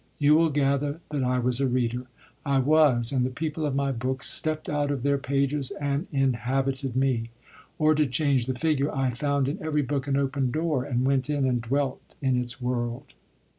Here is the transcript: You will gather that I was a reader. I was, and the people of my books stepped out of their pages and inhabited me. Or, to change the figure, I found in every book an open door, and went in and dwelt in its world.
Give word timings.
You 0.17 0.33
will 0.33 0.49
gather 0.49 0.99
that 1.11 1.23
I 1.23 1.37
was 1.37 1.61
a 1.61 1.67
reader. 1.67 2.07
I 2.43 2.57
was, 2.57 3.11
and 3.11 3.23
the 3.23 3.29
people 3.29 3.67
of 3.67 3.75
my 3.75 3.91
books 3.91 4.27
stepped 4.31 4.67
out 4.67 4.89
of 4.89 5.03
their 5.03 5.19
pages 5.19 5.69
and 5.79 6.07
inhabited 6.11 6.95
me. 6.95 7.29
Or, 7.77 7.93
to 7.93 8.07
change 8.07 8.47
the 8.47 8.55
figure, 8.55 8.91
I 8.91 9.11
found 9.11 9.47
in 9.47 9.61
every 9.61 9.83
book 9.83 10.07
an 10.07 10.17
open 10.17 10.49
door, 10.49 10.83
and 10.85 11.05
went 11.05 11.29
in 11.29 11.45
and 11.45 11.61
dwelt 11.61 12.15
in 12.19 12.35
its 12.35 12.59
world. 12.59 13.13